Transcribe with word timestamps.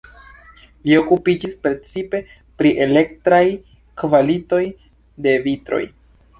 Li 0.87 0.95
okupiĝis 1.01 1.53
precipe 1.65 2.23
pri 2.63 2.73
elektraj 2.87 3.41
kvalitoj 4.05 4.65
de 5.29 5.39
vitroj. 5.49 5.83